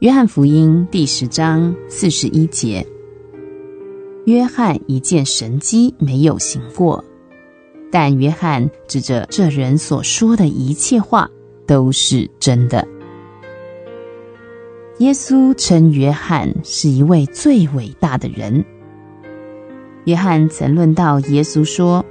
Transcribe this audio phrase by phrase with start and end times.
[0.00, 2.86] 约翰福音第十章四十一节：
[4.26, 7.04] 约翰一件神迹没有行过，
[7.90, 11.28] 但约翰指着这人所说的一切话
[11.66, 12.86] 都是真的。
[14.98, 18.64] 耶稣称约翰是一位最伟大的人。
[20.04, 22.06] 约翰曾论到耶稣说：“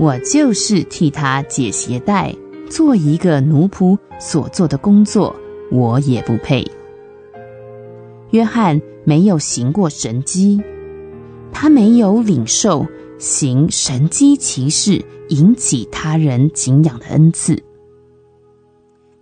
[0.00, 2.34] 我就是替他解鞋带，
[2.68, 5.32] 做一个奴仆所做的工作，
[5.70, 6.66] 我也不配。”
[8.30, 10.60] 约翰没有行过神迹，
[11.52, 12.86] 他没有领受
[13.18, 17.62] 行神迹奇事引起他人敬仰的恩赐，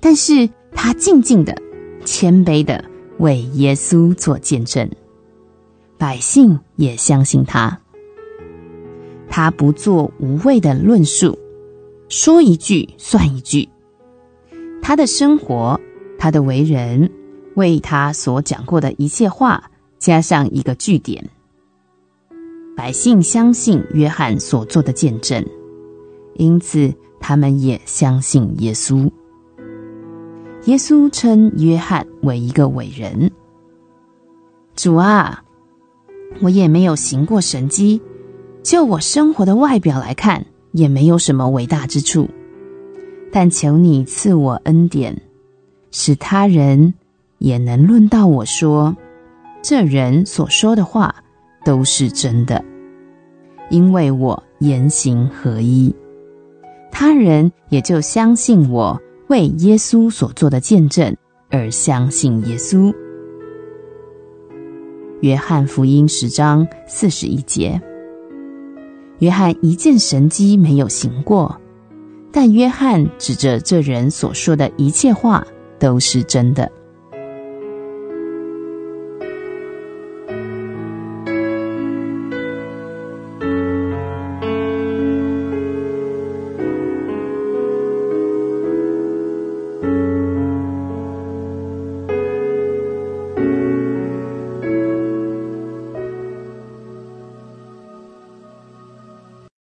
[0.01, 1.57] 但是他静静的、
[2.05, 2.85] 谦卑的
[3.19, 4.89] 为耶稣做见证，
[5.97, 7.81] 百姓也相信他。
[9.29, 11.39] 他不做无谓的论述，
[12.09, 13.69] 说一句算一句。
[14.83, 15.81] 他的生活，
[16.19, 17.11] 他的为人。
[17.57, 21.29] 为他所讲过的一切话加上一个句点，
[22.77, 25.45] 百姓相信约翰所做的见证，
[26.35, 29.11] 因此他们也相信耶稣。
[30.67, 33.31] 耶稣称约翰为一个伟人。
[34.75, 35.43] 主啊，
[36.43, 38.03] 我也没有行过神迹，
[38.63, 42.29] 就我生活的外表来看，也没有什么伟大之处。
[43.33, 45.23] 但求你赐我恩典，
[45.91, 46.93] 使他人。
[47.39, 48.97] 也能论到我说，
[49.63, 51.15] 这人所说的话
[51.65, 52.65] 都是真的，
[53.71, 55.95] 因为我言行合一，
[56.91, 61.15] 他人也就相信我为耶稣所做的见证
[61.51, 62.95] 而相信耶稣。
[65.21, 67.81] 约翰福音十章四十一节，
[69.19, 71.61] 约翰一件神迹没有行过，
[72.31, 75.45] 但约翰指着这人所说的一切话
[75.79, 76.71] 都是真的。